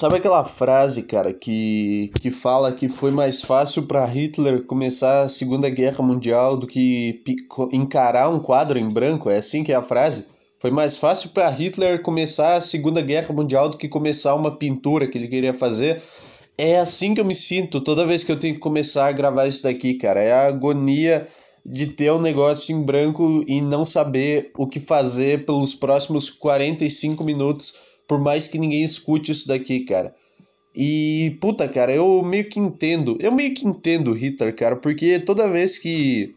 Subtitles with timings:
[0.00, 5.28] Sabe aquela frase, cara, que, que fala que foi mais fácil para Hitler começar a
[5.28, 7.22] Segunda Guerra Mundial do que
[7.70, 9.28] encarar um quadro em branco?
[9.28, 10.24] É assim que é a frase?
[10.58, 15.06] Foi mais fácil para Hitler começar a Segunda Guerra Mundial do que começar uma pintura
[15.06, 16.00] que ele queria fazer.
[16.56, 19.48] É assim que eu me sinto toda vez que eu tenho que começar a gravar
[19.48, 20.22] isso daqui, cara.
[20.22, 21.28] É a agonia
[21.62, 27.22] de ter um negócio em branco e não saber o que fazer pelos próximos 45
[27.22, 30.12] minutos por mais que ninguém escute isso daqui, cara.
[30.74, 33.16] E, puta, cara, eu meio que entendo.
[33.20, 36.34] Eu meio que entendo o Hitler, cara, porque toda vez que,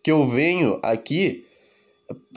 [0.00, 1.44] que eu venho aqui,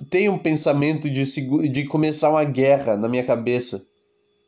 [0.09, 1.23] tem um pensamento de,
[1.69, 3.85] de começar uma guerra na minha cabeça.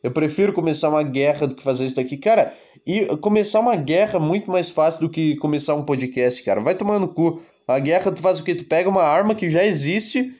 [0.02, 2.18] Eu prefiro começar uma guerra do que fazer isso daqui.
[2.18, 2.52] Cara,
[2.88, 6.60] e começar uma guerra é muito mais fácil do que começar um podcast, cara.
[6.60, 7.40] Vai tomar no cu.
[7.68, 8.56] A guerra tu faz o quê?
[8.56, 10.34] Tu pega uma arma que já existe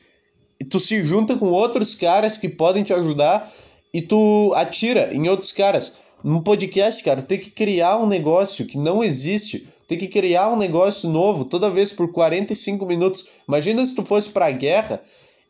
[0.58, 3.52] e tu se junta com outros caras que podem te ajudar
[3.94, 5.92] e tu atira em outros caras.
[6.24, 9.68] No podcast, cara, tem que criar um negócio que não existe.
[9.86, 13.26] Tem que criar um negócio novo toda vez por 45 minutos.
[13.46, 15.00] Imagina se tu fosse pra guerra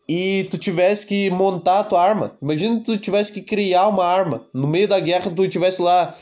[0.07, 2.37] e tu tivesse que montar a tua arma.
[2.43, 4.45] Imagina se tu tivesse que criar uma arma.
[4.53, 6.15] No meio da guerra tu tivesse lá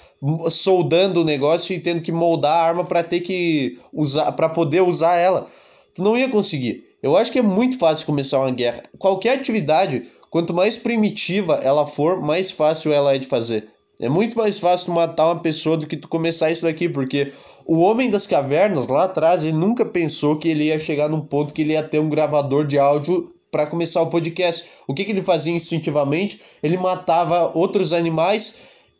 [0.48, 4.82] soldando o negócio e tendo que moldar a arma para ter que usar para poder
[4.82, 5.48] usar ela.
[5.92, 6.84] Tu não ia conseguir.
[7.02, 8.84] Eu acho que é muito fácil começar uma guerra.
[8.96, 13.68] Qualquer atividade, Quanto mais primitiva ela for, mais fácil ela é de fazer.
[14.00, 17.34] É muito mais fácil tu matar uma pessoa do que tu começar isso daqui, porque
[17.66, 21.52] o homem das cavernas lá atrás, ele nunca pensou que ele ia chegar num ponto
[21.52, 24.64] que ele ia ter um gravador de áudio para começar o podcast.
[24.88, 26.40] O que, que ele fazia instintivamente?
[26.62, 28.54] Ele matava outros animais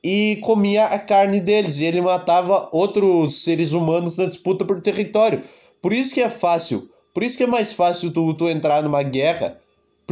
[0.05, 5.43] e comia a carne deles, e ele matava outros seres humanos na disputa por território.
[5.81, 9.03] Por isso que é fácil, por isso que é mais fácil tu, tu entrar numa
[9.03, 9.57] guerra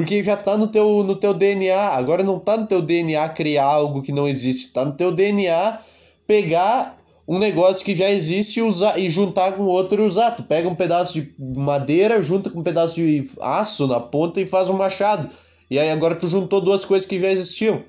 [0.00, 1.76] porque já tá no teu, no teu DNA.
[1.76, 4.72] Agora não tá no teu DNA criar algo que não existe.
[4.72, 5.78] Tá no teu DNA
[6.26, 6.98] pegar
[7.28, 10.30] um negócio que já existe e, usar, e juntar com outro e usar.
[10.30, 14.46] Tu pega um pedaço de madeira, junta com um pedaço de aço na ponta e
[14.46, 15.28] faz um machado.
[15.70, 17.84] E aí agora tu juntou duas coisas que já existiam.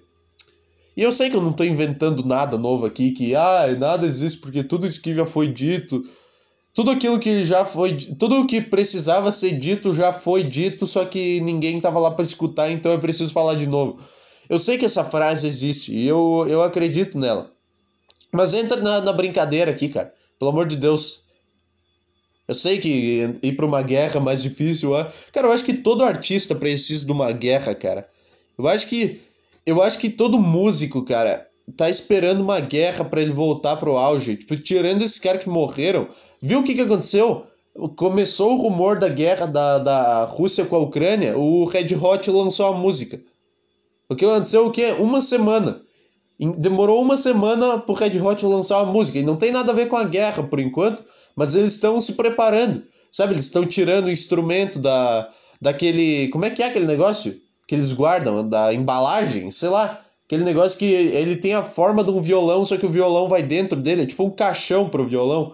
[0.97, 4.37] E eu sei que eu não tô inventando nada novo aqui, que ah, nada existe
[4.39, 6.03] porque tudo isso que já foi dito
[6.73, 7.97] tudo aquilo que já foi.
[8.17, 12.23] Tudo o que precisava ser dito já foi dito, só que ninguém estava lá para
[12.23, 13.99] escutar, então eu preciso falar de novo.
[14.49, 17.51] Eu sei que essa frase existe e eu, eu acredito nela.
[18.31, 20.13] Mas entra na, na brincadeira aqui, cara.
[20.39, 21.23] Pelo amor de Deus.
[22.47, 24.97] Eu sei que ir para uma guerra é mais difícil.
[24.97, 25.11] É?
[25.31, 28.07] Cara, eu acho que todo artista precisa de uma guerra, cara.
[28.57, 29.21] Eu acho que.
[29.65, 34.37] Eu acho que todo músico, cara, tá esperando uma guerra para ele voltar pro auge.
[34.37, 36.09] Tipo, tirando esses caras que morreram.
[36.41, 37.45] Viu o que, que aconteceu?
[37.95, 42.67] Começou o rumor da guerra da, da Rússia com a Ucrânia, o Red Hot lançou
[42.67, 43.19] a música.
[44.09, 44.93] O que aconteceu o quê?
[44.99, 45.81] Uma semana.
[46.57, 49.19] Demorou uma semana pro Red Hot lançar a música.
[49.19, 51.03] E não tem nada a ver com a guerra por enquanto,
[51.35, 52.83] mas eles estão se preparando.
[53.11, 55.29] Sabe, eles estão tirando o instrumento da,
[55.61, 56.27] daquele.
[56.29, 57.39] Como é que é aquele negócio?
[57.67, 60.01] Que eles guardam, da embalagem, sei lá.
[60.25, 63.43] Aquele negócio que ele tem a forma de um violão, só que o violão vai
[63.43, 65.53] dentro dele, é tipo um caixão pro violão.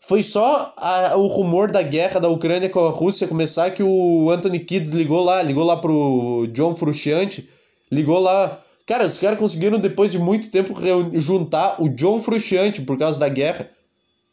[0.00, 4.30] Foi só a, o rumor da guerra da Ucrânia com a Rússia começar que o
[4.30, 7.48] Anthony Kids ligou lá, ligou lá pro John Frusciante,
[7.92, 8.60] ligou lá.
[8.86, 10.74] Cara, os caras conseguiram depois de muito tempo
[11.14, 13.70] juntar o John Frusciante por causa da guerra.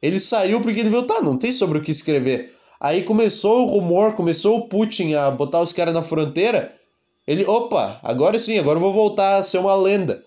[0.01, 2.53] Ele saiu porque ele viu, tá, não tem sobre o que escrever.
[2.79, 6.73] Aí começou o rumor, começou o Putin a botar os caras na fronteira.
[7.27, 10.23] Ele, opa, agora sim, agora eu vou voltar a ser uma lenda.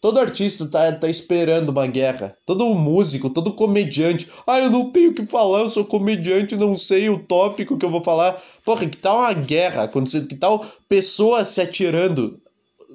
[0.00, 2.34] Todo artista tá, tá esperando uma guerra.
[2.46, 4.26] Todo músico, todo comediante.
[4.46, 7.84] Ah, eu não tenho o que falar, eu sou comediante, não sei o tópico que
[7.84, 8.40] eu vou falar.
[8.64, 10.26] Porra, que tal uma guerra acontecendo?
[10.26, 12.40] Que tal pessoas se atirando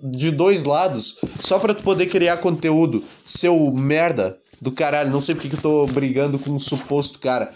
[0.03, 3.03] de dois lados só pra tu poder criar conteúdo?
[3.23, 5.11] Seu merda do caralho.
[5.11, 7.53] Não sei porque que eu tô brigando com um suposto cara.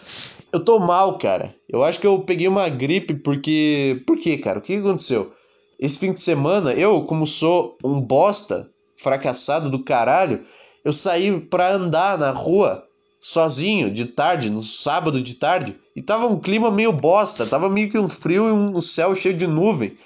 [0.53, 1.53] Eu tô mal, cara.
[1.67, 4.03] Eu acho que eu peguei uma gripe porque.
[4.05, 4.59] Por quê, cara?
[4.59, 5.31] O que aconteceu?
[5.79, 10.43] Esse fim de semana, eu, como sou um bosta, fracassado do caralho,
[10.83, 12.83] eu saí pra andar na rua
[13.19, 17.89] sozinho de tarde, no sábado de tarde, e tava um clima meio bosta, tava meio
[17.89, 19.97] que um frio e um céu cheio de nuvem.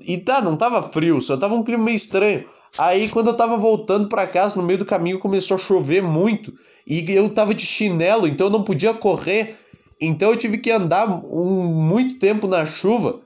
[0.00, 2.44] E tá, não tava frio, só tava um clima meio estranho.
[2.78, 6.54] Aí quando eu tava voltando para casa, no meio do caminho começou a chover muito,
[6.86, 9.58] e eu tava de chinelo, então eu não podia correr.
[10.00, 13.20] Então eu tive que andar um, muito tempo na chuva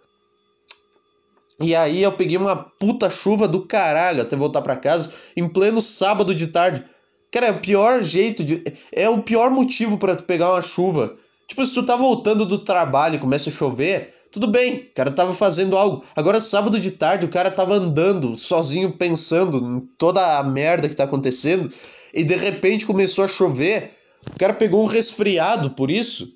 [1.64, 5.80] e aí eu peguei uma puta chuva do caralho até voltar para casa em pleno
[5.80, 6.84] sábado de tarde.
[7.32, 8.62] Cara, é o pior jeito de.
[8.92, 11.16] É o pior motivo para tu pegar uma chuva.
[11.48, 15.12] Tipo, se tu tá voltando do trabalho e começa a chover, Tudo bem, o cara
[15.12, 16.04] tava fazendo algo.
[16.16, 20.96] Agora, sábado de tarde, o cara tava andando sozinho, pensando em toda a merda que
[20.96, 21.72] tá acontecendo,
[22.12, 23.92] e de repente começou a chover.
[24.34, 26.33] O cara pegou um resfriado por isso.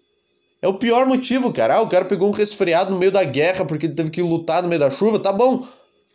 [0.61, 1.77] É o pior motivo, cara.
[1.77, 4.63] Ah, o cara pegou um resfriado no meio da guerra porque ele teve que lutar
[4.63, 5.67] no meio da chuva, tá bom.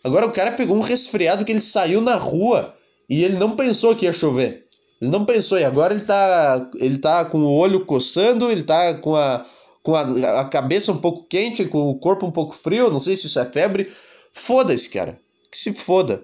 [0.03, 2.75] Agora o cara pegou um resfriado que ele saiu na rua
[3.09, 4.65] e ele não pensou que ia chover.
[5.01, 8.93] Ele não pensou, e agora ele tá, ele tá com o olho coçando, ele tá
[8.95, 9.45] com a,
[9.81, 13.17] com a, a cabeça um pouco quente, com o corpo um pouco frio, não sei
[13.17, 13.91] se isso é febre.
[14.31, 15.19] Foda-se, cara.
[15.51, 16.23] Que se foda.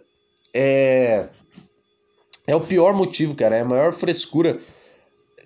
[0.54, 1.28] É.
[2.48, 3.58] É o pior motivo, cara.
[3.58, 4.60] É a maior frescura.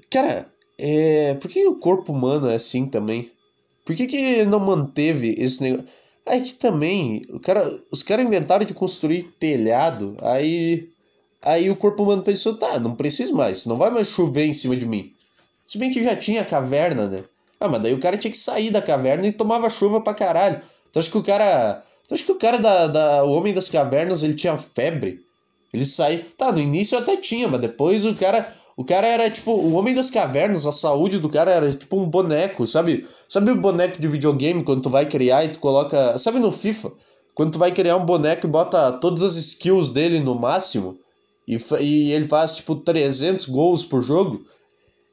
[0.09, 0.47] Cara,
[0.83, 1.33] é.
[1.35, 3.31] Por que o corpo humano é assim também?
[3.85, 5.87] Por que, que não manteve esse negócio?
[6.25, 10.89] Aí que também, o cara, os caras inventaram de construir telhado, aí
[11.41, 14.75] aí o corpo humano pensou, tá, não preciso mais, não vai mais chover em cima
[14.77, 15.11] de mim.
[15.67, 17.23] Se bem que já tinha caverna, né?
[17.59, 20.61] Ah, mas daí o cara tinha que sair da caverna e tomava chuva pra caralho.
[20.89, 21.83] Então acho que o cara.
[22.03, 23.23] Então acho que o cara da, da.
[23.23, 25.21] O homem das cavernas ele tinha febre.
[25.73, 26.25] Ele saía.
[26.37, 28.53] Tá, no início até tinha, mas depois o cara.
[28.75, 32.05] O cara era tipo, o homem das cavernas, a saúde do cara era tipo um
[32.05, 33.07] boneco, sabe?
[33.29, 36.17] Sabe o boneco de videogame quando tu vai criar e tu coloca.
[36.17, 36.91] Sabe no FIFA?
[37.35, 40.97] Quando tu vai criar um boneco e bota todas as skills dele no máximo
[41.47, 44.45] e, e ele faz tipo 300 gols por jogo.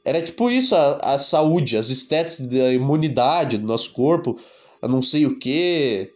[0.05, 4.39] Era tipo isso, a, a saúde, as stats da imunidade do nosso corpo,
[4.81, 6.11] a não sei o que.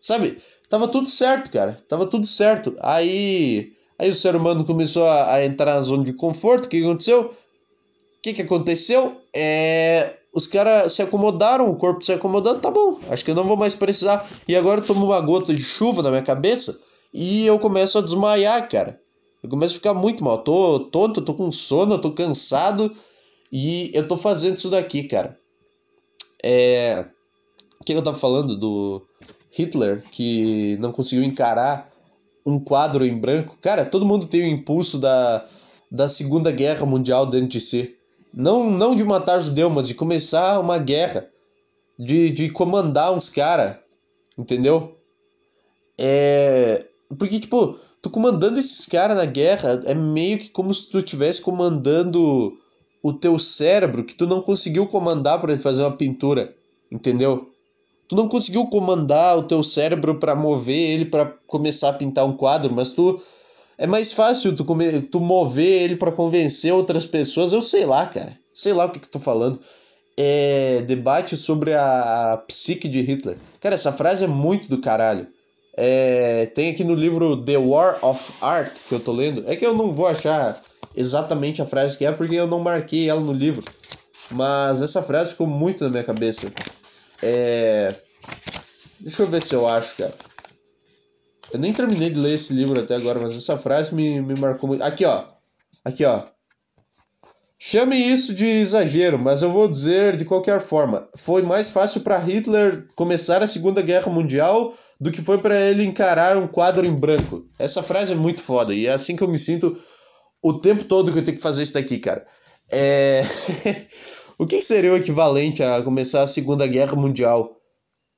[0.00, 0.38] Sabe?
[0.68, 1.80] Tava tudo certo, cara.
[1.88, 2.76] Tava tudo certo.
[2.80, 6.66] Aí Aí o ser humano começou a, a entrar na zona de conforto.
[6.66, 7.22] O que aconteceu?
[7.22, 7.34] O
[8.22, 9.20] que, que aconteceu?
[9.34, 13.44] É, os caras se acomodaram, o corpo se acomodando, tá bom, acho que eu não
[13.44, 14.28] vou mais precisar.
[14.46, 16.78] E agora eu tomo uma gota de chuva na minha cabeça
[17.12, 19.00] e eu começo a desmaiar, cara.
[19.42, 20.38] Eu começo a ficar muito mal.
[20.38, 22.94] Tô tonto, tô com sono, tô cansado
[23.50, 25.36] e eu tô fazendo isso daqui, cara.
[26.42, 27.04] É.
[27.80, 29.02] O que eu tava falando do
[29.50, 31.88] Hitler que não conseguiu encarar
[32.48, 33.58] um quadro em branco.
[33.60, 35.44] Cara, todo mundo tem o impulso da,
[35.90, 37.94] da Segunda Guerra Mundial dentro de si.
[38.32, 41.28] Não, não de matar judeu, mas de começar uma guerra.
[41.98, 43.76] De, de comandar uns caras.
[44.36, 44.96] Entendeu?
[45.98, 46.86] É.
[47.18, 51.40] Porque, tipo, tu comandando esses caras na guerra é meio que como se tu estivesse
[51.42, 52.56] comandando
[53.02, 56.54] o teu cérebro que tu não conseguiu comandar para ele fazer uma pintura.
[56.90, 57.50] Entendeu?
[58.08, 62.32] Tu não conseguiu comandar o teu cérebro para mover ele para começar a pintar um
[62.32, 63.20] quadro, mas tu
[63.78, 67.52] é mais fácil tu, come, tu mover ele para convencer outras pessoas.
[67.52, 68.36] Eu sei lá, cara.
[68.52, 69.60] Sei lá o que que tô falando.
[70.16, 73.38] É debate sobre a, psique de Hitler.
[73.60, 75.28] Cara, essa frase é muito do caralho.
[75.76, 79.44] É, tem aqui no livro The War of Art que eu tô lendo.
[79.46, 80.60] É que eu não vou achar
[80.96, 83.62] exatamente a frase que é porque eu não marquei ela no livro.
[84.28, 86.52] Mas essa frase ficou muito na minha cabeça.
[87.22, 87.94] É...
[89.00, 90.14] Deixa eu ver se eu acho, cara.
[91.52, 94.68] Eu nem terminei de ler esse livro até agora, mas essa frase me, me marcou
[94.68, 94.82] muito.
[94.82, 95.24] Aqui, ó.
[95.84, 96.24] Aqui, ó.
[97.58, 101.08] Chame isso de exagero, mas eu vou dizer de qualquer forma.
[101.16, 105.84] Foi mais fácil para Hitler começar a Segunda Guerra Mundial do que foi para ele
[105.84, 107.46] encarar um quadro em branco.
[107.58, 109.76] Essa frase é muito foda e é assim que eu me sinto
[110.42, 112.24] o tempo todo que eu tenho que fazer isso daqui, cara.
[112.70, 113.24] É.
[114.38, 117.56] O que seria o equivalente a começar a Segunda Guerra Mundial?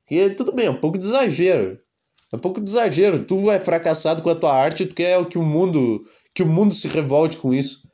[0.06, 1.78] Que tudo bem, é um pouco de exagero.
[2.31, 3.25] É um pouco de exagero.
[3.25, 6.75] Tu é fracassado com a tua arte, tu quer que o mundo que o mundo
[6.75, 7.88] se revolte com isso.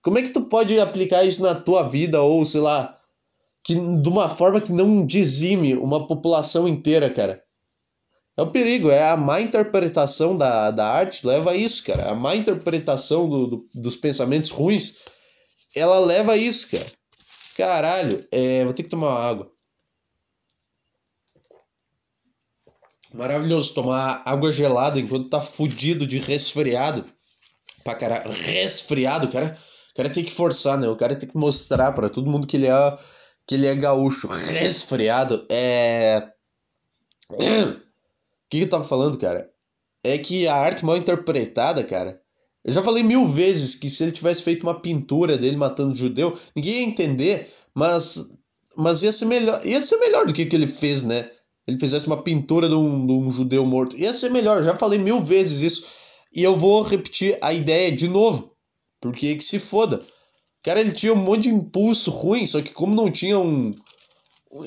[0.00, 2.96] Como é que tu pode aplicar isso na tua vida ou, sei lá,
[3.64, 7.42] que de uma forma que não dizime uma população inteira, cara?
[8.36, 12.10] É o perigo, é a má interpretação da, da arte leva a isso, cara.
[12.10, 14.98] A má interpretação do, do, dos pensamentos ruins,
[15.74, 16.86] ela leva a isso, cara.
[17.56, 19.52] Caralho, é, vou ter que tomar água.
[23.12, 27.04] Maravilhoso tomar água gelada enquanto tá fudido de resfriado.
[27.84, 28.30] Pra caralho.
[28.30, 29.58] Resfriado, cara.
[29.90, 30.88] O cara tem que forçar, né?
[30.88, 32.98] O cara tem que mostrar para todo mundo que ele é
[33.46, 34.28] que ele é gaúcho.
[34.28, 36.28] Resfriado é.
[38.44, 39.50] O que, que eu tava falando, cara?
[40.04, 42.21] É que a arte mal interpretada, cara,
[42.64, 46.38] eu já falei mil vezes que se ele tivesse feito uma pintura dele matando judeu,
[46.54, 48.28] ninguém ia entender, mas,
[48.76, 49.64] mas ia ser melhor.
[49.66, 51.28] Ia ser melhor do que que ele fez, né?
[51.66, 53.96] Ele fizesse uma pintura de um, de um judeu morto.
[53.96, 55.86] Ia ser melhor, eu já falei mil vezes isso.
[56.32, 58.52] E eu vou repetir a ideia de novo.
[59.00, 60.00] Porque que se foda.
[60.62, 63.74] Cara, ele tinha um monte de impulso ruim, só que como não tinha um.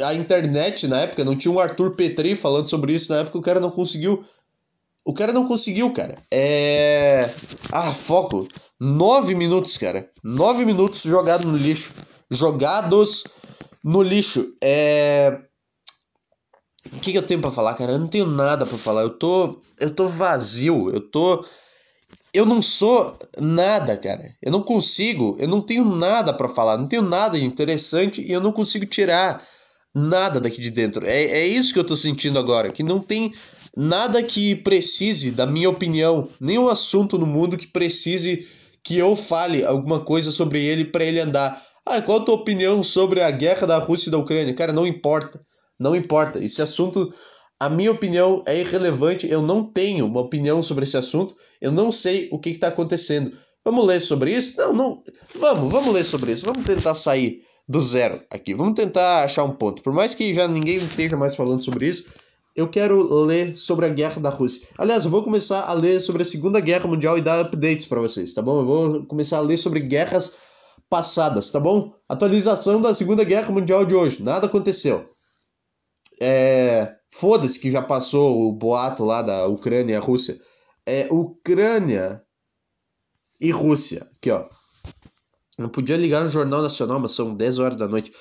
[0.04, 3.42] A internet na época, não tinha um Arthur Petri falando sobre isso na época, o
[3.42, 4.26] cara não conseguiu
[5.06, 6.18] o cara não conseguiu, cara.
[6.32, 7.32] É.
[7.72, 8.48] Ah, foco.
[8.80, 10.10] Nove minutos, cara.
[10.24, 11.94] Nove minutos jogado no lixo.
[12.30, 13.24] Jogados
[13.84, 14.52] no lixo.
[14.62, 15.38] É.
[16.92, 17.92] O que, que eu tenho para falar, cara?
[17.92, 19.04] Eu não tenho nada para falar.
[19.04, 19.62] Eu tô.
[19.80, 20.90] Eu tô vazio.
[20.90, 21.46] Eu tô.
[22.34, 24.24] Eu não sou nada, cara.
[24.42, 25.38] Eu não consigo.
[25.40, 26.78] Eu não tenho nada para falar.
[26.80, 29.46] Não tenho nada interessante e eu não consigo tirar
[29.94, 31.06] nada daqui de dentro.
[31.06, 32.72] É, é isso que eu tô sentindo agora.
[32.72, 33.32] Que não tem
[33.76, 36.30] nada que precise da minha opinião.
[36.40, 38.48] Nenhum assunto no mundo que precise
[38.84, 41.62] que eu fale alguma coisa sobre ele para ele andar.
[41.86, 44.54] Ah, qual a tua opinião sobre a guerra da Rússia e da Ucrânia?
[44.54, 45.40] Cara, não importa.
[45.80, 46.44] Não importa.
[46.44, 47.14] Esse assunto,
[47.60, 49.28] a minha opinião é irrelevante.
[49.28, 51.36] Eu não tenho uma opinião sobre esse assunto.
[51.60, 53.32] Eu não sei o que está acontecendo.
[53.64, 54.58] Vamos ler sobre isso?
[54.58, 55.04] Não, não.
[55.40, 56.46] Vamos, vamos ler sobre isso.
[56.46, 58.54] Vamos tentar sair do zero aqui.
[58.54, 59.82] Vamos tentar achar um ponto.
[59.82, 62.06] Por mais que já ninguém esteja mais falando sobre isso,
[62.56, 64.68] eu quero ler sobre a guerra da Rússia.
[64.78, 68.00] Aliás, eu vou começar a ler sobre a Segunda Guerra Mundial e dar updates para
[68.00, 68.60] vocês, tá bom?
[68.60, 70.36] Eu vou começar a ler sobre guerras
[70.90, 71.94] passadas, tá bom?
[72.08, 74.24] Atualização da Segunda Guerra Mundial de hoje.
[74.24, 75.06] Nada aconteceu.
[76.22, 80.38] É, Foda-se que já passou o boato lá da Ucrânia e a Rússia.
[80.86, 82.22] É Ucrânia
[83.40, 84.06] e Rússia.
[84.18, 84.50] Aqui, ó.
[85.58, 88.12] Não podia ligar no Jornal Nacional, mas são 10 horas da noite.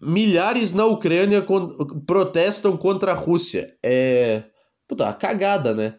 [0.00, 1.76] Milhares na Ucrânia con
[2.06, 3.76] protestam contra a Rússia.
[3.82, 4.44] É.
[4.86, 5.98] Puta, uma cagada, né?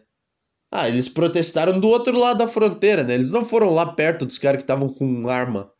[0.72, 3.14] Ah, eles protestaram do outro lado da fronteira, né?
[3.14, 5.70] Eles não foram lá perto dos caras que estavam com arma.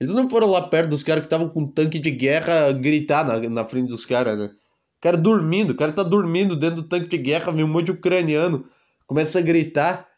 [0.00, 3.38] Eles não foram lá perto dos caras que estavam com tanque de guerra gritar na,
[3.50, 4.46] na frente dos caras, né?
[4.46, 7.86] O cara dormindo, o cara tá dormindo dentro do tanque de guerra, vem um monte
[7.86, 8.64] de ucraniano,
[9.06, 10.08] começa a gritar.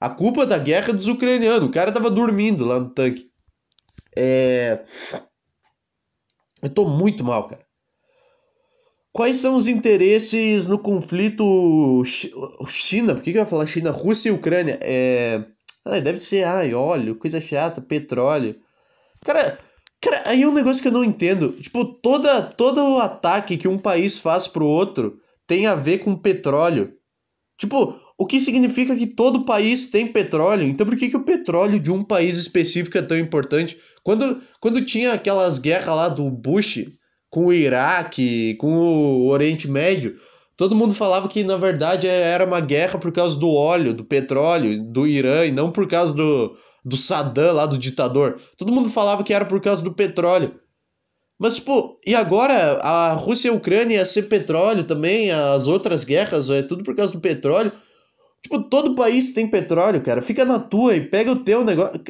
[0.00, 3.26] A culpa da guerra é dos ucranianos, o cara tava dormindo lá no tanque.
[4.16, 4.84] É.
[6.62, 7.66] Eu tô muito mal, cara.
[9.12, 12.02] Quais são os interesses no conflito
[12.68, 13.14] China?
[13.14, 13.90] Por que, que eu ia falar China?
[13.90, 14.78] Rússia e Ucrânia?
[14.80, 15.44] É.
[15.84, 18.56] Deve ser, ai, óleo, coisa chata, petróleo.
[19.24, 19.58] Cara,
[20.02, 21.52] Cara, aí é um negócio que eu não entendo.
[21.52, 26.16] Tipo, toda, todo o ataque que um país faz pro outro tem a ver com
[26.16, 26.92] petróleo.
[27.56, 30.66] Tipo, o que significa que todo país tem petróleo?
[30.66, 33.78] Então por que, que o petróleo de um país específico é tão importante?
[34.02, 36.86] Quando, quando tinha aquelas guerras lá do Bush
[37.30, 40.18] com o Iraque, com o Oriente Médio,
[40.56, 44.82] todo mundo falava que na verdade era uma guerra por causa do óleo, do petróleo,
[44.82, 48.40] do Irã, e não por causa do, do Saddam lá, do ditador.
[48.56, 50.60] Todo mundo falava que era por causa do petróleo.
[51.38, 56.04] Mas, tipo, e agora a Rússia e a Ucrânia ia ser petróleo também, as outras
[56.04, 57.72] guerras, é tudo por causa do petróleo.
[58.42, 60.20] Tipo, todo país tem petróleo, cara.
[60.20, 62.00] Fica na tua e pega o teu negócio.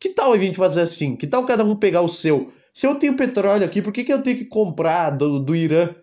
[0.00, 1.14] Que tal a gente fazer assim?
[1.14, 2.50] Que tal cada um pegar o seu?
[2.72, 5.94] Se eu tenho petróleo aqui, por que, que eu tenho que comprar do, do Irã?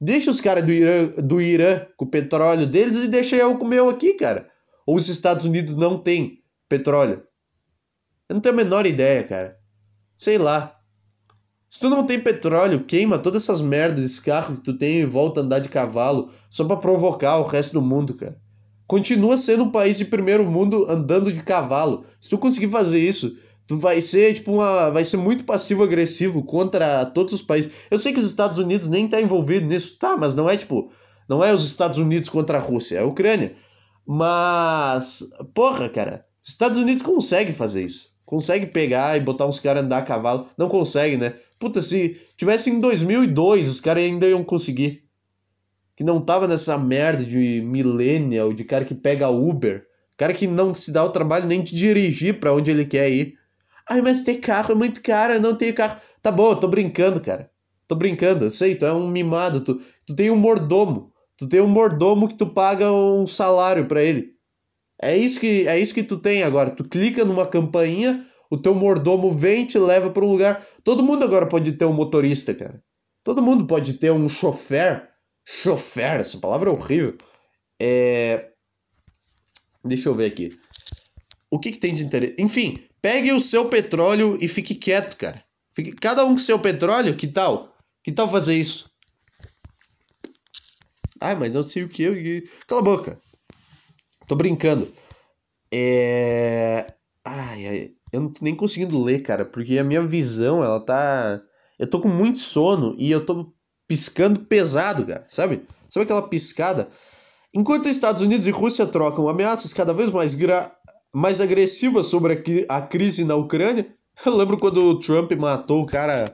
[0.00, 3.64] Deixa os caras do Irã, do Irã com o petróleo deles e deixa eu com
[3.64, 4.48] o meu aqui, cara.
[4.84, 7.22] Ou os Estados Unidos não têm petróleo.
[8.28, 9.56] Eu não tenho a menor ideia, cara.
[10.16, 10.76] Sei lá.
[11.68, 15.06] Se tu não tem petróleo, queima todas essas merdas desse carro que tu tem e
[15.06, 18.36] volta a andar de cavalo só para provocar o resto do mundo, cara.
[18.90, 22.04] Continua sendo um país de primeiro mundo andando de cavalo.
[22.20, 26.42] Se tu conseguir fazer isso, tu vai ser tipo uma, vai ser muito passivo agressivo
[26.42, 27.70] contra todos os países.
[27.88, 30.90] Eu sei que os Estados Unidos nem tá envolvido nisso, tá, mas não é tipo,
[31.28, 33.54] não é os Estados Unidos contra a Rússia, é a Ucrânia.
[34.04, 35.22] Mas,
[35.54, 39.98] porra, cara, os Estados Unidos conseguem fazer isso consegue pegar e botar uns caras andar
[39.98, 40.46] a cavalo.
[40.56, 41.34] Não consegue, né?
[41.58, 45.02] Puta, se tivesse em 2002, os caras ainda iam conseguir.
[46.00, 49.86] Que não tava nessa merda de millennial, de cara que pega Uber.
[50.16, 53.34] Cara que não se dá o trabalho nem de dirigir para onde ele quer ir.
[53.86, 56.00] Ai, mas ter carro é muito caro, eu não tenho carro.
[56.22, 57.50] Tá bom, eu tô brincando, cara.
[57.86, 61.12] Tô brincando, eu sei, tu é um mimado, tu, tu tem um mordomo.
[61.36, 64.30] Tu tem um mordomo que tu paga um salário para ele.
[65.02, 66.70] É isso que é isso que tu tem agora.
[66.70, 70.64] Tu clica numa campainha, o teu mordomo vem te leva para um lugar.
[70.82, 72.82] Todo mundo agora pode ter um motorista, cara.
[73.22, 75.09] Todo mundo pode ter um chofer.
[75.50, 77.18] Chofer, essa palavra é horrível.
[77.80, 78.50] É...
[79.84, 80.56] Deixa eu ver aqui.
[81.50, 82.36] O que, que tem de interesse?
[82.38, 85.44] Enfim, pegue o seu petróleo e fique quieto, cara.
[85.74, 85.92] Fique...
[85.92, 87.76] Cada um com seu petróleo, que tal?
[88.04, 88.90] Que tal fazer isso?
[91.20, 92.48] Ai, mas eu sei o que.
[92.66, 93.20] Cala a boca.
[94.28, 94.92] Tô brincando.
[95.72, 96.86] É.
[97.24, 101.42] Ai, ai, eu não tô nem conseguindo ler, cara, porque a minha visão, ela tá.
[101.78, 103.52] Eu tô com muito sono e eu tô
[103.90, 105.62] piscando pesado, cara, sabe?
[105.90, 106.86] Sabe aquela piscada?
[107.52, 110.70] Enquanto Estados Unidos e Rússia trocam ameaças cada vez mais, gra...
[111.12, 112.34] mais agressivas sobre
[112.68, 113.88] a, a crise na Ucrânia,
[114.24, 116.32] eu lembro quando o Trump matou o cara.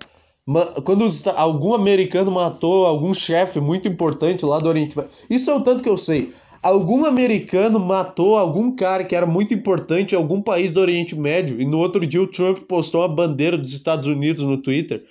[0.84, 1.26] Quando os...
[1.28, 4.94] algum americano matou algum chefe muito importante lá do Oriente
[5.30, 9.54] Isso é o tanto que eu sei algum americano matou algum cara que era muito
[9.54, 13.08] importante em algum país do Oriente Médio e no outro dia o Trump postou uma
[13.08, 15.04] bandeira dos Estados Unidos no Twitter.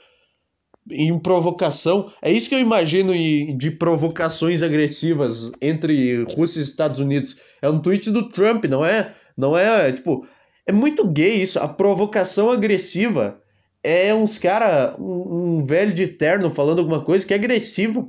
[0.89, 2.11] Em provocação.
[2.21, 3.13] É isso que eu imagino
[3.57, 7.37] de provocações agressivas entre Rússia e Estados Unidos.
[7.61, 9.13] É um tweet do Trump, não é?
[9.37, 10.27] Não é, tipo,
[10.65, 11.59] é muito gay isso.
[11.59, 13.39] A provocação agressiva
[13.83, 18.07] é uns cara, um, um velho de terno falando alguma coisa que é agressiva.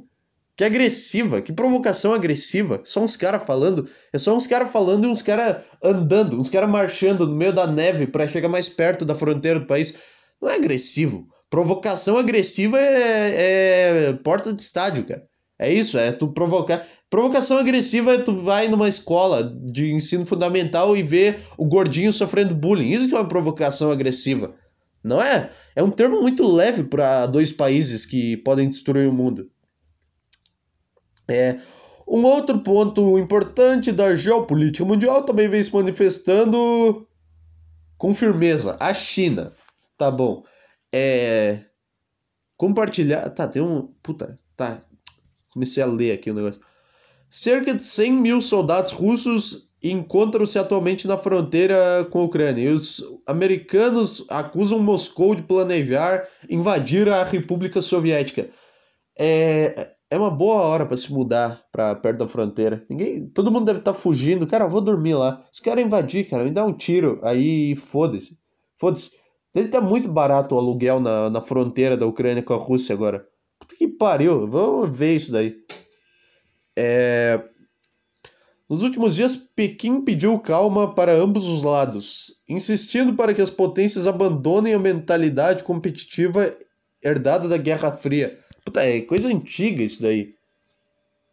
[0.56, 2.80] Que agressiva, que provocação agressiva.
[2.82, 6.70] Só uns caras falando, é só uns caras falando e uns caras andando, uns caras
[6.70, 9.92] marchando no meio da neve para chegar mais perto da fronteira do país.
[10.40, 11.28] Não é agressivo.
[11.56, 15.26] Provocação agressiva é, é porta de estádio, cara.
[15.58, 16.86] É isso, é tu provocar.
[17.08, 22.54] Provocação agressiva é tu vai numa escola de ensino fundamental e vê o gordinho sofrendo
[22.54, 22.90] bullying.
[22.90, 24.54] Isso que é uma provocação agressiva.
[25.02, 25.50] Não é?
[25.74, 29.50] É um termo muito leve para dois países que podem destruir o mundo.
[31.26, 31.58] É,
[32.06, 37.08] um outro ponto importante da geopolítica mundial também vem se manifestando
[37.96, 38.76] com firmeza.
[38.78, 39.54] A China.
[39.96, 40.44] Tá bom.
[40.96, 41.60] É.
[42.56, 43.28] Compartilhar.
[43.30, 43.92] Tá, tem um.
[44.02, 44.80] Puta, tá.
[45.52, 46.60] Comecei a ler aqui o negócio.
[47.30, 52.62] Cerca de 100 mil soldados russos encontram-se atualmente na fronteira com a Ucrânia.
[52.62, 58.48] E os americanos acusam Moscou de planejar invadir a República Soviética.
[59.18, 62.86] É, é uma boa hora para se mudar para perto da fronteira.
[62.88, 64.46] Ninguém, todo mundo deve estar tá fugindo.
[64.46, 65.44] Cara, eu vou dormir lá.
[65.52, 67.20] Se querem invadir, cara, me dá um tiro.
[67.22, 68.38] Aí foda-se.
[68.78, 69.25] Foda-se.
[69.56, 72.94] Deve estar tá muito barato o aluguel na, na fronteira da Ucrânia com a Rússia
[72.94, 73.26] agora.
[73.58, 74.46] Puta que pariu.
[74.46, 75.56] Vamos ver isso daí.
[76.76, 77.42] É...
[78.68, 84.06] Nos últimos dias, Pequim pediu calma para ambos os lados, insistindo para que as potências
[84.06, 86.54] abandonem a mentalidade competitiva
[87.02, 90.34] herdada da Guerra Fria Puta, é coisa antiga isso daí.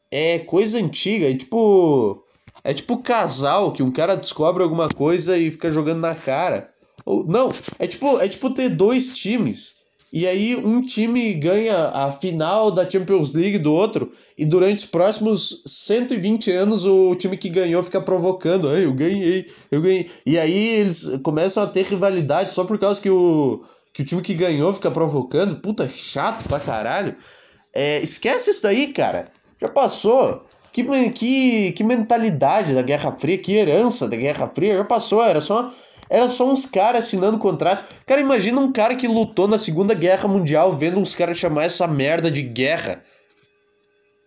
[0.09, 2.23] É coisa antiga, é tipo.
[2.63, 6.72] É tipo casal que um cara descobre alguma coisa e fica jogando na cara.
[7.05, 9.83] Ou, não, é tipo, é tipo ter dois times.
[10.11, 14.85] E aí um time ganha a final da Champions League do outro, e durante os
[14.85, 18.69] próximos 120 anos o time que ganhou fica provocando.
[18.69, 20.11] Ai, eu ganhei, eu ganhei.
[20.23, 23.63] E aí eles começam a ter rivalidade só por causa que o
[23.93, 27.15] que o time que ganhou fica provocando, puta, chato pra caralho.
[27.71, 29.27] É, esquece isso daí, cara.
[29.61, 30.43] Já passou.
[30.71, 35.23] Que, que, que mentalidade da Guerra Fria, que herança da Guerra Fria, já passou.
[35.23, 35.71] Era só,
[36.13, 37.83] era só uns caras assinando contrato.
[38.05, 41.87] Cara, imagina um cara que lutou na Segunda Guerra Mundial vendo uns caras chamar essa
[41.87, 43.03] merda de guerra.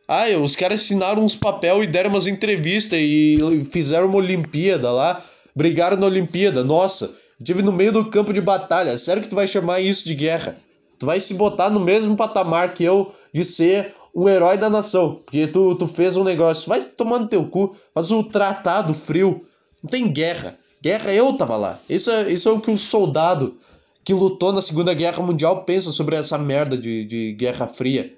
[0.09, 5.23] Ah, os caras assinaram uns papel e deram umas entrevistas e fizeram uma Olimpíada lá.
[5.55, 6.65] Brigaram na Olimpíada.
[6.65, 8.99] Nossa, Estive no meio do campo de batalha.
[8.99, 10.57] Sério que tu vai chamar isso de guerra?
[10.99, 15.21] Tu vai se botar no mesmo patamar que eu de ser um herói da nação.
[15.25, 16.69] Porque tu, tu fez um negócio.
[16.69, 17.77] Vai tomando teu cu.
[17.95, 19.47] Faz o um tratado frio.
[19.83, 20.59] Não tem guerra.
[20.83, 21.81] Guerra eu tava lá.
[21.89, 23.57] Isso é, isso é o que um soldado
[24.05, 28.17] que lutou na Segunda Guerra Mundial pensa sobre essa merda de, de Guerra Fria.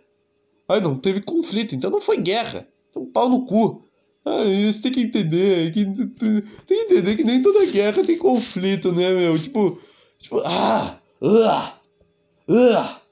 [0.69, 2.67] Ai, não teve conflito, então não foi guerra.
[2.91, 3.83] Então pau no cu.
[4.25, 5.73] Ah, isso tem que entender.
[5.73, 9.39] Que, tem que entender que nem toda guerra tem conflito, né, meu?
[9.39, 9.81] Tipo.
[10.21, 10.43] Tipo.
[10.45, 10.99] Ah!
[11.23, 13.08] Uh, uh.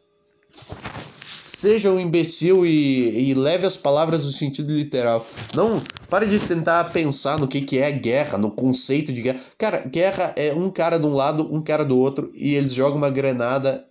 [1.46, 5.26] Seja um imbecil e, e leve as palavras no sentido literal.
[5.54, 5.82] Não.
[6.10, 9.40] Pare de tentar pensar no que, que é guerra, no conceito de guerra.
[9.56, 12.98] Cara, guerra é um cara de um lado, um cara do outro, e eles jogam
[12.98, 13.84] uma granada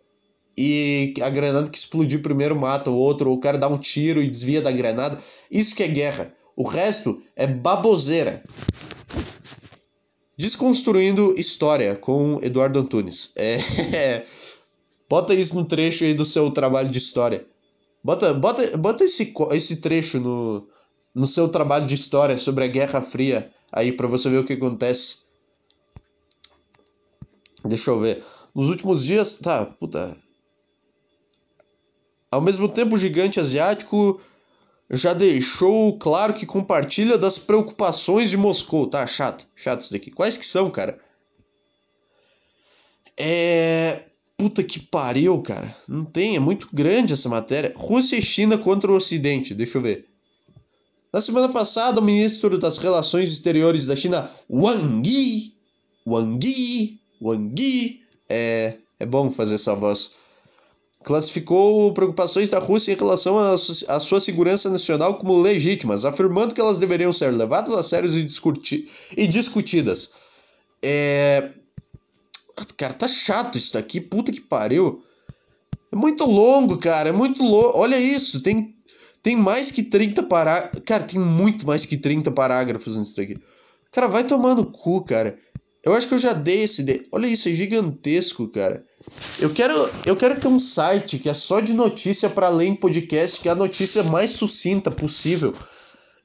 [0.57, 4.21] e a granada que explodiu primeiro mata o outro, ou o cara dá um tiro
[4.21, 5.19] e desvia da granada.
[5.51, 6.33] Isso que é guerra.
[6.55, 8.41] O resto é baboseira.
[10.37, 13.31] Desconstruindo História com Eduardo Antunes.
[13.35, 14.23] É,
[15.09, 17.45] bota isso no trecho aí do seu trabalho de história.
[18.03, 20.67] Bota, bota, bota esse, esse trecho no,
[21.13, 24.53] no seu trabalho de história sobre a Guerra Fria aí para você ver o que
[24.53, 25.25] acontece.
[27.63, 28.23] Deixa eu ver.
[28.53, 29.35] Nos últimos dias.
[29.35, 30.15] Tá, puta.
[32.31, 34.21] Ao mesmo tempo, o gigante asiático
[34.89, 38.87] já deixou claro que compartilha das preocupações de Moscou.
[38.87, 40.11] Tá chato, chato isso daqui.
[40.11, 40.99] Quais que são, cara?
[43.17, 44.03] É.
[44.37, 45.75] Puta que pariu, cara.
[45.87, 47.73] Não tem, é muito grande essa matéria.
[47.75, 49.53] Rússia e China contra o Ocidente.
[49.53, 50.05] Deixa eu ver.
[51.11, 55.53] Na semana passada, o ministro das Relações Exteriores da China, Wang Yi,
[56.05, 60.11] Wang Yi, Wang Yi, é, é bom fazer essa voz
[61.05, 66.79] classificou preocupações da Rússia em relação à sua segurança nacional como legítimas, afirmando que elas
[66.79, 70.11] deveriam ser levadas a sério e, discuti e discutidas.
[70.81, 71.51] É...
[72.77, 75.03] Cara, tá chato isso daqui, puta que pariu.
[75.91, 77.77] É muito longo, cara, é muito longo.
[77.77, 78.73] Olha isso, tem,
[79.21, 80.81] tem mais que 30 parágrafos.
[80.85, 83.37] Cara, tem muito mais que 30 parágrafos nisso daqui.
[83.91, 85.37] Cara, vai tomando cu, cara.
[85.83, 86.83] Eu acho que eu já dei esse.
[86.83, 87.07] De...
[87.11, 88.83] Olha isso, é gigantesco, cara.
[89.39, 93.39] Eu quero, eu quero ter um site que é só de notícia para em podcast,
[93.39, 95.53] que é a notícia mais sucinta possível.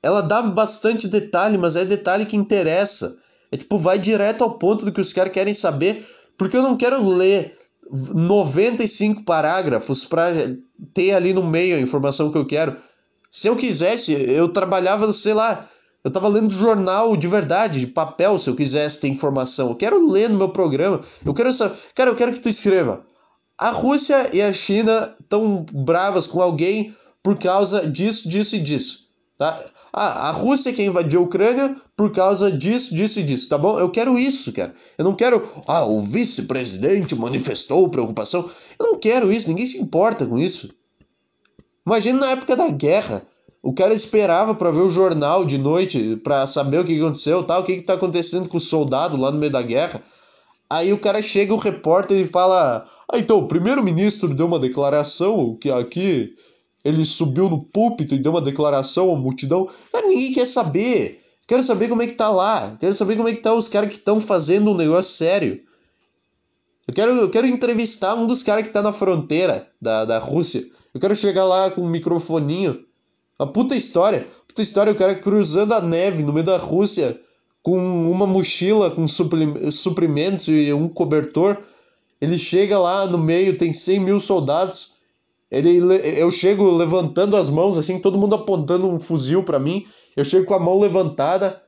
[0.02, 3.18] Ela dá bastante detalhe, mas é detalhe que interessa.
[3.52, 6.06] É tipo, vai direto ao ponto do que os caras querem saber,
[6.40, 7.54] porque eu não quero ler
[7.92, 10.32] 95 parágrafos para
[10.94, 12.74] ter ali no meio a informação que eu quero.
[13.30, 15.68] Se eu quisesse, eu trabalhava, sei lá,
[16.02, 19.68] eu tava lendo jornal de verdade, de papel, se eu quisesse ter informação.
[19.68, 21.02] Eu quero ler no meu programa.
[21.22, 21.76] Eu quero saber.
[21.94, 23.04] Cara, eu quero que tu escreva.
[23.58, 29.00] A Rússia e a China estão bravas com alguém por causa disso, disso e disso.
[29.36, 29.62] Tá?
[29.92, 33.78] Ah, a Rússia que invadiu a Ucrânia por causa disso, disso e disso, tá bom?
[33.78, 34.72] Eu quero isso, cara.
[34.96, 35.46] Eu não quero.
[35.66, 38.48] Ah, o vice-presidente manifestou preocupação.
[38.78, 40.70] Eu não quero isso, ninguém se importa com isso.
[41.86, 43.22] Imagina na época da guerra.
[43.62, 47.60] O cara esperava para ver o jornal de noite, para saber o que aconteceu, tal,
[47.60, 50.02] o que, que tá acontecendo com o soldado lá no meio da guerra.
[50.70, 55.54] Aí o cara chega, o repórter, e fala: Ah, então, o primeiro-ministro deu uma declaração
[55.54, 56.34] que aqui
[56.82, 59.68] ele subiu no púlpito e deu uma declaração à multidão.
[59.92, 61.19] Cara, ninguém quer saber.
[61.50, 62.76] Quero saber como é que tá lá.
[62.78, 65.60] Quero saber como é que tá os caras que estão fazendo um negócio sério.
[66.86, 70.64] Eu quero, eu quero entrevistar um dos caras que tá na fronteira da, da Rússia.
[70.94, 72.84] Eu quero chegar lá com um microfoninho
[73.36, 74.28] uma puta história.
[74.46, 77.20] Puta história, o cara cruzando a neve no meio da Rússia
[77.64, 77.76] com
[78.08, 81.58] uma mochila com suprimentos e um cobertor.
[82.20, 84.92] Ele chega lá no meio, tem 100 mil soldados.
[85.50, 85.78] Ele,
[86.20, 89.84] eu chego levantando as mãos, assim, todo mundo apontando um fuzil para mim.
[90.16, 91.60] Eu chego com a mão levantada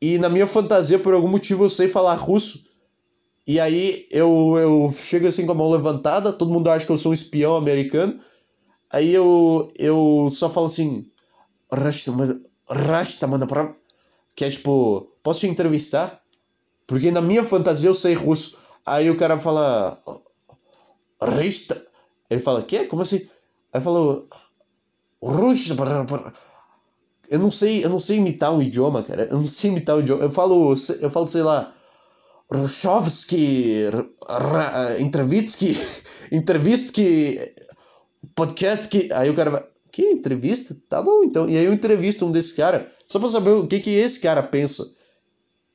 [0.00, 2.64] e na minha fantasia, por algum motivo, eu sei falar russo.
[3.46, 6.98] E aí eu, eu chego assim com a mão levantada, todo mundo acha que eu
[6.98, 8.18] sou um espião americano.
[8.90, 11.06] Aí eu, eu só falo assim,
[12.68, 13.74] Rasta, manda pra.
[14.34, 16.20] Que é tipo, posso te entrevistar?
[16.86, 18.56] Porque na minha fantasia eu sei russo.
[18.86, 19.98] Aí o cara fala.
[21.20, 21.89] Rasta.
[22.30, 22.84] Ele fala, que?
[22.84, 23.28] Como assim?
[23.72, 24.26] Aí falou.
[27.28, 29.24] Eu não sei, eu não sei imitar um idioma, cara.
[29.24, 30.22] Eu não sei imitar um idioma.
[30.22, 31.74] Eu falo, eu falo, sei lá.
[32.52, 33.84] Rushovski,
[34.98, 35.76] Entrevitsky,
[36.32, 37.38] Entrevitsky,
[38.34, 39.12] podcast que.
[39.12, 39.64] Aí o cara vai.
[39.92, 40.76] Que entrevista?
[40.88, 41.48] Tá bom, então.
[41.48, 44.42] E aí eu entrevisto um desses caras, só pra saber o que, que esse cara
[44.42, 44.84] pensa.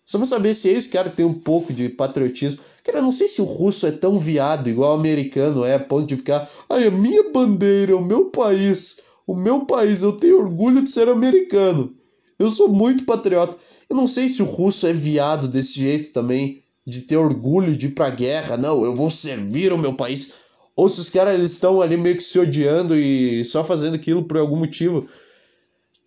[0.06, 2.62] Só pra saber se esse cara tem um pouco de patriotismo.
[2.84, 5.80] Cara, eu não sei se o russo é tão viado igual o americano é, a
[5.80, 6.48] ponto de ficar.
[6.70, 8.98] Ai, a minha bandeira, o meu país.
[9.26, 11.92] O meu país, eu tenho orgulho de ser americano.
[12.38, 13.58] Eu sou muito patriota.
[13.90, 17.88] Eu não sei se o russo é viado desse jeito também, de ter orgulho de
[17.88, 18.58] ir pra guerra.
[18.58, 20.34] Não, eu vou servir o meu país.
[20.76, 24.38] Ou se os caras estão ali meio que se odiando e só fazendo aquilo por
[24.38, 25.08] algum motivo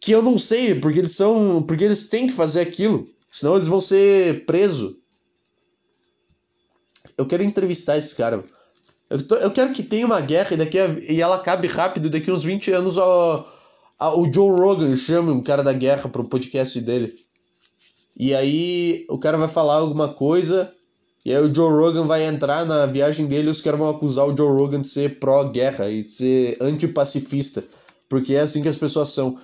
[0.00, 3.08] que eu não sei, porque eles são, porque eles têm que fazer aquilo,
[3.38, 4.96] senão eles vão ser presos.
[7.16, 8.42] Eu quero entrevistar esse cara.
[9.08, 12.30] Eu, eu quero que tenha uma guerra e, daqui a, e ela acabe rápido, daqui
[12.32, 13.46] uns 20 anos ó,
[14.16, 17.14] o Joe Rogan chame um cara da guerra para o podcast dele.
[18.16, 20.72] E aí o cara vai falar alguma coisa
[21.24, 24.26] e aí o Joe Rogan vai entrar na viagem dele e os caras vão acusar
[24.26, 27.62] o Joe Rogan de ser pró-guerra e ser antipacifista.
[28.08, 29.38] Porque é assim que as pessoas são.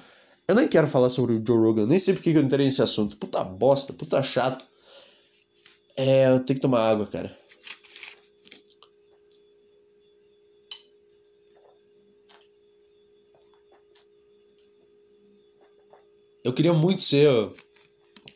[0.46, 3.16] Eu nem quero falar sobre o Joe Rogan, nem sei porque eu entrei nesse assunto.
[3.16, 4.64] Puta bosta, puta chato.
[5.96, 7.34] É, eu tenho que tomar água, cara.
[16.44, 17.30] Eu queria muito ser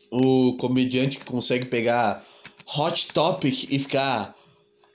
[0.09, 2.25] o comediante que consegue pegar
[2.65, 4.35] hot topic e ficar.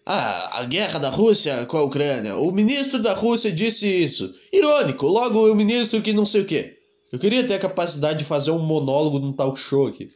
[0.05, 2.37] Ah, a guerra da Rússia com a Ucrânia.
[2.37, 4.35] O ministro da Rússia disse isso.
[4.53, 6.84] Irônico, logo o ministro que não sei o quê.
[7.15, 10.11] Eu queria ter a capacidade de fazer um monólogo num talk show aqui.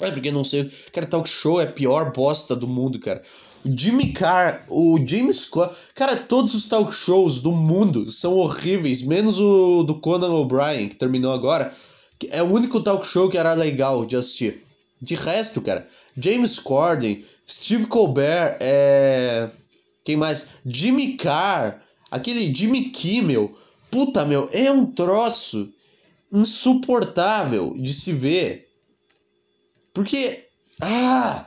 [0.00, 0.72] É porque não sei.
[0.90, 3.22] Cara, talk show é a pior bosta do mundo, cara.
[3.62, 5.76] O Jimmy Carr, o James Scott.
[5.94, 10.96] Cara, todos os talk shows do mundo são horríveis, menos o do Conan O'Brien, que
[10.96, 11.70] terminou agora.
[12.30, 14.64] É o único talk show que era legal de assistir.
[15.02, 19.50] De resto, cara, James Corden, Steve Colbert, é...
[20.02, 20.46] quem mais?
[20.64, 23.54] Jimmy Carr, aquele Jimmy Kimmel.
[23.90, 25.70] Puta, meu, é um troço
[26.34, 28.68] insuportável de se ver.
[29.94, 30.44] Porque,
[30.80, 31.46] ah,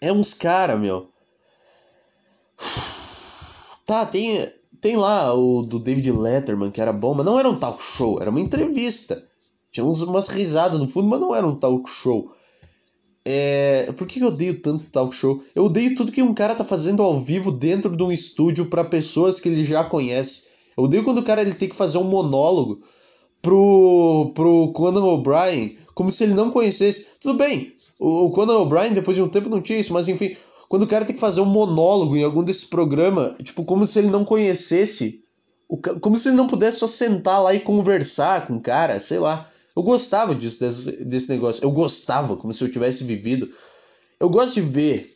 [0.00, 1.10] é uns cara, meu.
[3.84, 7.58] Tá, tem, tem lá o do David Letterman, que era bom, mas não era um
[7.58, 9.22] talk show, era uma entrevista.
[9.70, 12.32] Tinha uns, umas risadas no fundo, mas não era um talk show.
[13.24, 13.92] É...
[13.92, 15.44] Por que eu odeio tanto talk show?
[15.54, 18.84] Eu odeio tudo que um cara tá fazendo ao vivo dentro de um estúdio para
[18.84, 20.44] pessoas que ele já conhece.
[20.74, 22.82] Eu odeio quando o cara ele tem que fazer um monólogo
[23.42, 27.06] pro, pro Conan O'Brien como se ele não conhecesse.
[27.20, 30.36] Tudo bem, O Conan O'Brien, depois de um tempo, não tinha isso, mas enfim,
[30.68, 33.98] quando o cara tem que fazer um monólogo em algum desse programa, tipo, como se
[33.98, 35.20] ele não conhecesse,
[35.68, 39.18] o, como se ele não pudesse só sentar lá e conversar com o cara, sei
[39.18, 39.50] lá.
[39.74, 41.64] Eu gostava disso, desse, desse negócio.
[41.64, 43.48] Eu gostava, como se eu tivesse vivido.
[44.20, 45.14] Eu gosto de ver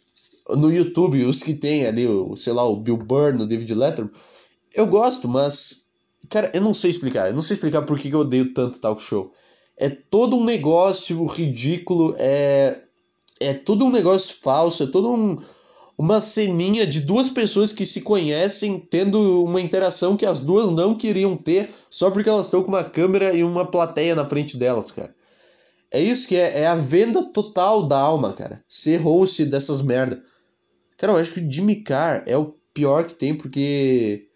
[0.50, 4.12] no YouTube os que tem ali, o, sei lá, o Bill Burr, o David Letterman.
[4.74, 5.81] Eu gosto, mas,
[6.28, 7.28] cara, eu não sei explicar.
[7.28, 9.32] Eu não sei explicar por que eu odeio tanto talk show.
[9.76, 12.82] É todo um negócio ridículo, é
[13.40, 15.36] é todo um negócio falso, é todo um,
[15.98, 20.96] uma ceninha de duas pessoas que se conhecem tendo uma interação que as duas não
[20.96, 24.92] queriam ter só porque elas estão com uma câmera e uma plateia na frente delas,
[24.92, 25.14] cara.
[25.90, 28.62] É isso que é, é a venda total da alma, cara.
[28.68, 30.22] Ser host dessas merda.
[30.96, 34.26] Cara, eu acho que o Jimmy Carr é o pior que tem porque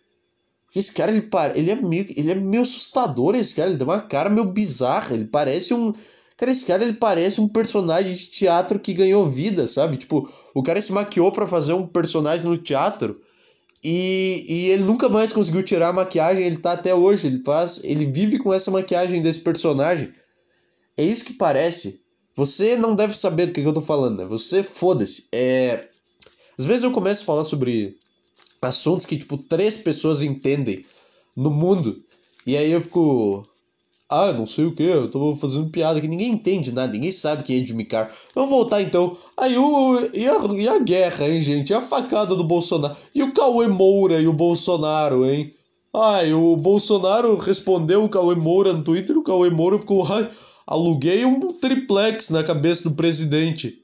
[0.75, 4.01] esse cara ele, ele é meio ele é meio assustador esse cara, ele tem uma
[4.01, 5.93] cara meio bizarra, ele parece um
[6.37, 9.97] Cara, esse cara ele parece um personagem de teatro que ganhou vida, sabe?
[9.97, 13.19] Tipo, o cara se maquiou para fazer um personagem no teatro
[13.83, 17.81] e, e ele nunca mais conseguiu tirar a maquiagem, ele tá até hoje, ele faz,
[17.85, 20.13] ele vive com essa maquiagem desse personagem.
[20.97, 22.01] É isso que parece.
[22.35, 24.25] Você não deve saber do que, que eu tô falando, né?
[24.27, 25.27] Você foda-se.
[25.33, 25.89] É...
[26.59, 27.97] Às vezes eu começo a falar sobre
[28.67, 30.85] assuntos que, tipo, três pessoas entendem
[31.37, 31.97] no mundo.
[32.47, 33.47] E aí eu fico.
[34.09, 37.43] Ah, não sei o que, eu tô fazendo piada que ninguém entende nada, ninguém sabe
[37.43, 38.09] quem é Jimmy Carr.
[38.37, 39.17] Vamos voltar então.
[39.37, 39.99] Aí o.
[40.15, 41.71] E a, e a guerra, hein, gente?
[41.71, 42.97] E a facada do Bolsonaro.
[43.13, 45.53] E o Cauê Moura e o Bolsonaro, hein?
[45.93, 50.07] Ai, o Bolsonaro respondeu o Cauê Moura no Twitter, o Cauê Moura ficou.
[50.07, 50.29] Ai,
[50.67, 53.77] aluguei um triplex na cabeça do presidente.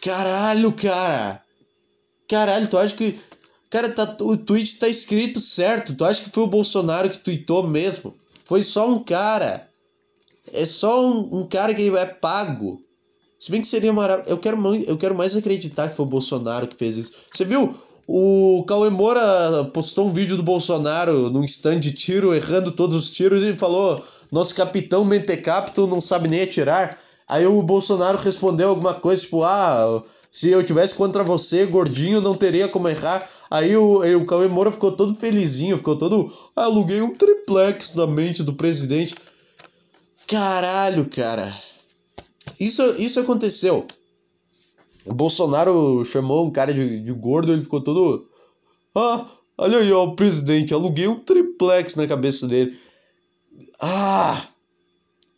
[0.00, 1.40] Caralho, cara!
[2.28, 3.18] Caralho, tu acha que.
[3.72, 5.94] Cara, tá, o tweet tá escrito certo.
[5.94, 8.14] Tu acha que foi o Bolsonaro que tweetou mesmo?
[8.44, 9.66] Foi só um cara.
[10.52, 12.82] É só um, um cara que é pago.
[13.38, 14.30] Se bem que seria maravilhoso.
[14.30, 17.12] Eu quero, eu quero mais acreditar que foi o Bolsonaro que fez isso.
[17.32, 17.74] Você viu?
[18.06, 23.08] O Cauê Moura postou um vídeo do Bolsonaro num stand de tiro, errando todos os
[23.08, 26.98] tiros, e falou: Nosso capitão Mentecapto não sabe nem atirar.
[27.26, 32.34] Aí o Bolsonaro respondeu alguma coisa, tipo: Ah, se eu tivesse contra você, gordinho, não
[32.34, 33.28] teria como errar.
[33.52, 36.32] Aí o, aí o Cauê Moura ficou todo felizinho, ficou todo.
[36.56, 39.14] Aluguei um triplex na mente do presidente.
[40.26, 41.54] Caralho, cara.
[42.58, 43.86] Isso, isso aconteceu.
[45.04, 48.26] O Bolsonaro chamou um cara de, de gordo, ele ficou todo.
[48.94, 49.26] Ah,
[49.58, 52.78] olha aí, ó, o presidente, aluguei um triplex na cabeça dele.
[53.78, 54.48] Ah!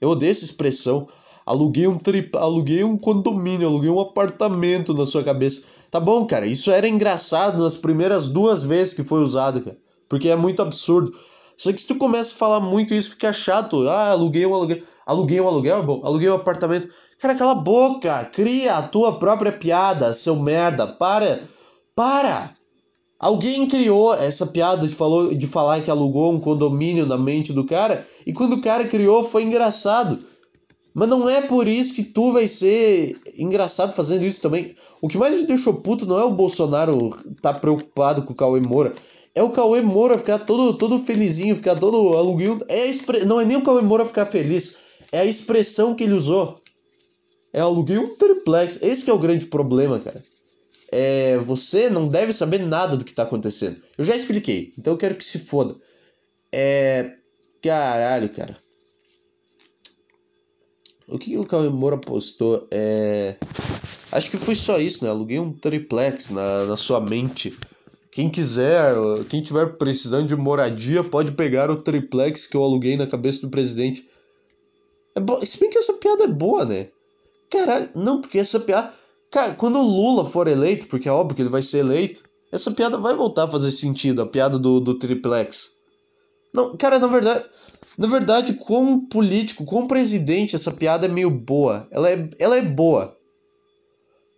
[0.00, 1.08] Eu odeio essa expressão.
[1.44, 5.64] Aluguei um trip, aluguei um condomínio, aluguei um apartamento na sua cabeça.
[5.94, 9.76] Tá bom, cara, isso era engraçado nas primeiras duas vezes que foi usado, cara.
[10.08, 11.16] Porque é muito absurdo.
[11.56, 13.88] Só que se tu começa a falar muito isso, fica chato.
[13.88, 14.82] Ah, aluguei um aluguel.
[15.06, 16.88] Aluguei um aluguel, bom, aluguei um apartamento.
[17.20, 20.84] Cara, cala a boca, cria a tua própria piada, seu merda.
[20.84, 21.44] Para.
[21.94, 22.52] Para.
[23.20, 27.64] Alguém criou essa piada de, falou, de falar que alugou um condomínio na mente do
[27.64, 30.18] cara, e quando o cara criou foi engraçado.
[30.94, 34.76] Mas não é por isso que tu vai ser engraçado fazendo isso também.
[35.02, 37.10] O que mais me deixou puto não é o Bolsonaro
[37.42, 38.94] tá preocupado com o Cauê Moura.
[39.34, 42.60] É o Cauê Moura ficar todo, todo felizinho, ficar todo aluguinho.
[42.68, 43.24] É expre...
[43.24, 44.76] Não é nem o Cauê Moura ficar feliz.
[45.10, 46.60] É a expressão que ele usou.
[47.52, 48.78] É aluguei um triplex.
[48.80, 50.22] Esse é o grande problema, cara.
[50.92, 53.80] É, você não deve saber nada do que tá acontecendo.
[53.98, 55.74] Eu já expliquei, então eu quero que se foda.
[56.52, 57.14] É.
[57.60, 58.63] Caralho, cara.
[61.08, 63.36] O que o Cauê Moura postou é.
[64.10, 65.10] Acho que foi só isso, né?
[65.10, 67.56] Aluguei um triplex na, na sua mente.
[68.10, 68.94] Quem quiser,
[69.28, 73.50] quem tiver precisando de moradia, pode pegar o triplex que eu aluguei na cabeça do
[73.50, 74.08] presidente.
[75.14, 75.44] É bo...
[75.44, 76.88] Se bem que essa piada é boa, né?
[77.50, 78.92] Caralho, não, porque essa piada.
[79.30, 82.70] Cara, quando o Lula for eleito, porque é óbvio que ele vai ser eleito, essa
[82.70, 85.72] piada vai voltar a fazer sentido, a piada do, do triplex.
[86.52, 87.44] Não, cara, na verdade.
[87.96, 91.86] Na verdade, como político, como presidente, essa piada é meio boa.
[91.90, 93.16] Ela é, ela é boa.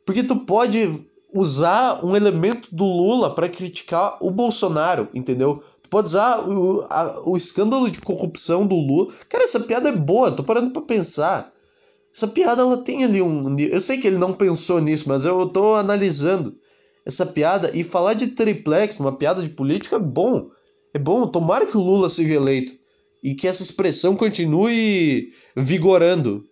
[0.05, 5.63] Porque tu pode usar um elemento do Lula para criticar o Bolsonaro, entendeu?
[5.83, 9.13] Tu pode usar o, a, o escândalo de corrupção do Lula.
[9.29, 11.53] Cara, essa piada é boa, tô parando para pensar.
[12.15, 13.57] Essa piada ela tem ali um.
[13.59, 16.55] Eu sei que ele não pensou nisso, mas eu tô analisando
[17.05, 20.49] essa piada e falar de triplex, uma piada de política, é bom.
[20.95, 22.76] É bom, tomara que o Lula seja eleito
[23.27, 26.45] e que essa expressão continue vigorando.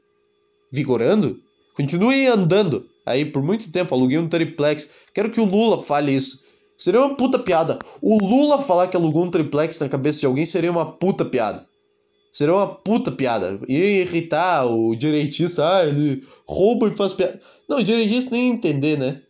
[0.72, 1.38] Vigorando?
[1.76, 2.84] Continue andando.
[3.06, 4.90] Aí por muito tempo aluguei um triplex.
[5.14, 6.42] Quero que o Lula fale isso.
[6.76, 7.78] Seria uma puta piada.
[8.02, 11.64] O Lula falar que alugou um triplex na cabeça de alguém seria uma puta piada.
[12.32, 13.60] Seria uma puta piada.
[13.68, 15.76] Ia irritar o direitista.
[15.76, 17.40] Ah, ele rouba e faz piada.
[17.68, 19.22] Não, o direitista nem entender, né?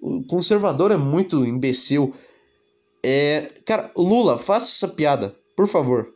[0.00, 2.14] O conservador é muito imbecil.
[3.04, 3.48] É.
[3.66, 6.08] Cara, Lula, faça essa piada, por favor.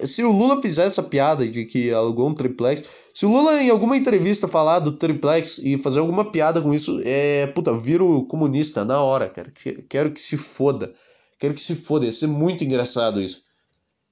[0.00, 3.70] Se o Lula fizer essa piada de que alugou um triplex, se o Lula em
[3.70, 7.46] alguma entrevista falar do triplex e fazer alguma piada com isso, é.
[7.48, 9.52] Puta, viro comunista na hora, cara.
[9.88, 10.94] Quero que se foda.
[11.38, 12.06] Quero que se foda.
[12.06, 13.42] Ia ser muito engraçado isso.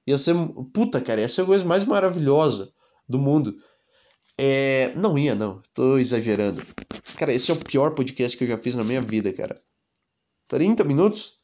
[0.07, 0.35] Ia ser.
[0.72, 2.72] Puta, cara, ia ser a coisa mais maravilhosa
[3.09, 3.57] do mundo.
[4.37, 4.92] É.
[4.96, 5.62] Não ia, não.
[5.72, 6.62] Tô exagerando.
[7.16, 9.61] Cara, esse é o pior podcast que eu já fiz na minha vida, cara.
[10.48, 11.38] 30 minutos?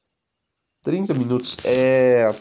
[0.82, 1.56] 30 minutos.
[1.64, 2.34] É.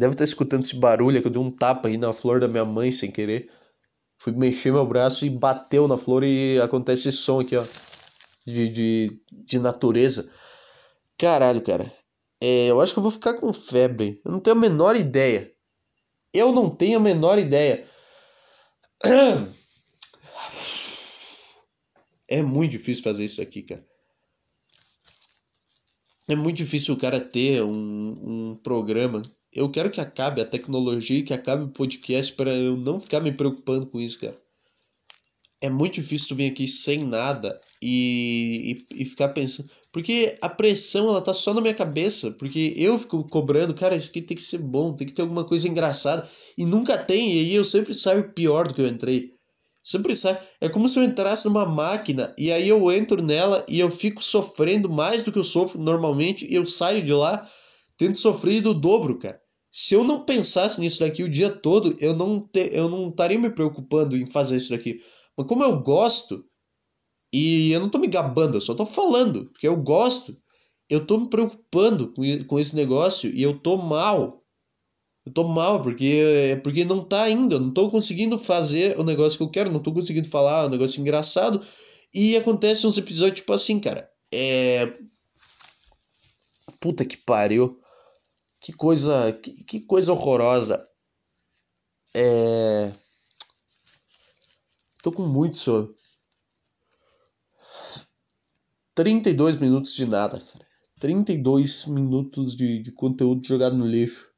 [0.00, 2.64] Deve estar escutando esse barulho que eu dei um tapa aí na flor da minha
[2.64, 3.52] mãe sem querer.
[4.16, 7.62] Fui mexer meu braço e bateu na flor e acontece esse som aqui, ó.
[8.46, 10.32] De, de, de natureza.
[11.18, 11.92] Caralho, cara.
[12.40, 14.18] É, eu acho que eu vou ficar com febre.
[14.24, 15.52] Eu não tenho a menor ideia.
[16.32, 17.86] Eu não tenho a menor ideia.
[22.26, 23.86] É muito difícil fazer isso aqui, cara.
[26.26, 29.20] É muito difícil o cara ter um, um programa.
[29.52, 33.32] Eu quero que acabe a tecnologia que acabe o podcast para eu não ficar me
[33.32, 34.38] preocupando com isso, cara.
[35.60, 39.68] É muito difícil tu vir aqui sem nada e, e, e ficar pensando.
[39.92, 42.30] Porque a pressão, ela tá só na minha cabeça.
[42.32, 45.44] Porque eu fico cobrando, cara, isso aqui tem que ser bom, tem que ter alguma
[45.44, 46.26] coisa engraçada.
[46.56, 49.34] E nunca tem, e aí eu sempre saio pior do que eu entrei.
[49.82, 50.38] Sempre sai.
[50.60, 54.22] É como se eu entrasse numa máquina e aí eu entro nela e eu fico
[54.22, 57.48] sofrendo mais do que eu sofro normalmente e eu saio de lá
[58.00, 59.38] tendo sofrido o dobro, cara.
[59.70, 63.38] Se eu não pensasse nisso daqui o dia todo, eu não, te, eu não estaria
[63.38, 65.02] me preocupando em fazer isso daqui.
[65.36, 66.42] Mas como eu gosto,
[67.30, 70.34] e eu não tô me gabando, eu só tô falando, porque eu gosto.
[70.88, 74.42] Eu tô me preocupando com, com esse negócio e eu tô mal.
[75.26, 79.36] Eu tô mal porque, porque não tá indo, eu não tô conseguindo fazer o negócio
[79.36, 81.62] que eu quero, não tô conseguindo falar um negócio engraçado.
[82.14, 84.10] E acontece uns episódios tipo assim, cara.
[84.32, 84.90] É.
[86.80, 87.79] Puta que pariu.
[88.60, 89.32] Que coisa.
[89.32, 90.86] Que, que coisa horrorosa.
[92.14, 92.92] É.
[95.02, 95.94] Tô com muito sono.
[98.94, 100.66] 32 minutos de nada, cara.
[101.00, 104.28] 32 minutos de, de conteúdo jogado no lixo.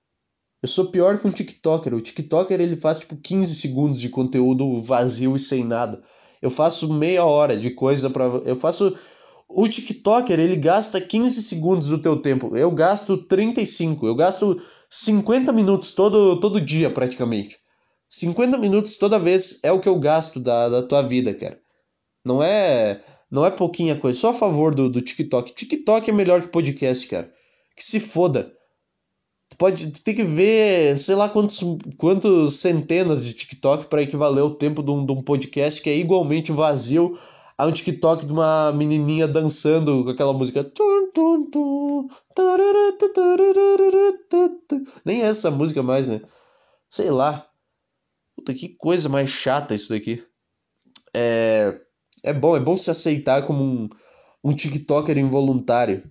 [0.62, 1.92] Eu sou pior que um TikToker.
[1.92, 6.00] O TikToker ele faz tipo 15 segundos de conteúdo vazio e sem nada.
[6.40, 8.96] Eu faço meia hora de coisa para eu faço
[9.54, 12.56] o TikToker ele gasta 15 segundos do teu tempo.
[12.56, 14.06] Eu gasto 35.
[14.06, 17.58] Eu gasto 50 minutos todo todo dia praticamente.
[18.08, 21.58] 50 minutos toda vez é o que eu gasto da, da tua vida, cara.
[22.24, 25.54] Não é não é pouquinha coisa, só a favor do, do TikTok.
[25.54, 27.32] TikTok é melhor que podcast, cara.
[27.74, 28.52] Que se foda.
[29.48, 31.60] Tu pode tu tem que ver, sei lá quantos,
[31.96, 35.96] quantos centenas de TikTok para equivaler o tempo de um, de um podcast que é
[35.96, 37.18] igualmente vazio
[37.62, 40.68] a um TikTok de uma menininha dançando com aquela música.
[45.04, 46.20] Nem essa música mais, né?
[46.90, 47.46] Sei lá.
[48.34, 50.26] Puta, que coisa mais chata isso daqui.
[51.14, 51.80] É.
[52.24, 53.88] É bom, é bom se aceitar como um,
[54.44, 56.08] um TikToker involuntário.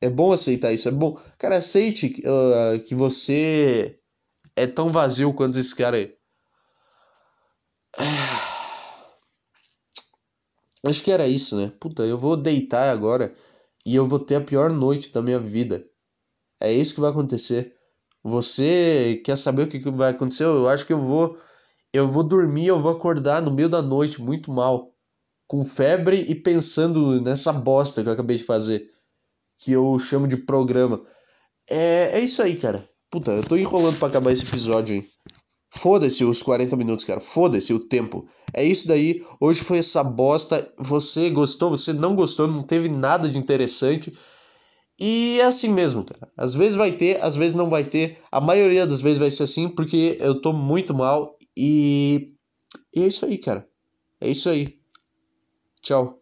[0.00, 1.18] É bom aceitar isso, é bom.
[1.38, 3.98] Cara, aceite uh, que você
[4.56, 6.14] é tão vazio quanto esse cara aí.
[10.84, 11.72] Acho que era isso, né?
[11.78, 13.34] Puta, eu vou deitar agora
[13.84, 15.84] e eu vou ter a pior noite da minha vida.
[16.60, 17.74] É isso que vai acontecer.
[18.22, 20.44] Você quer saber o que, vai acontecer?
[20.44, 21.38] Eu acho que eu vou.
[21.92, 24.94] Eu vou dormir, eu vou acordar no meio da noite muito mal
[25.48, 28.88] com febre e pensando nessa bosta que eu acabei de fazer,
[29.58, 31.02] que eu chamo de programa.
[31.68, 32.88] É, é isso aí, cara.
[33.10, 35.08] Puta, eu tô enrolando para acabar esse episódio, hein.
[35.70, 37.20] Foda-se os 40 minutos, cara.
[37.20, 38.26] Foda-se o tempo.
[38.52, 39.24] É isso daí.
[39.40, 40.72] Hoje foi essa bosta.
[40.76, 44.12] Você gostou, você não gostou, não teve nada de interessante.
[44.98, 46.30] E é assim mesmo, cara.
[46.36, 48.18] Às vezes vai ter, às vezes não vai ter.
[48.30, 51.38] A maioria das vezes vai ser assim porque eu tô muito mal.
[51.56, 52.32] E,
[52.94, 53.66] e é isso aí, cara.
[54.20, 54.76] É isso aí.
[55.80, 56.19] Tchau.